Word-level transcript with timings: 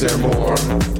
there 0.00 0.16
more? 0.16 0.99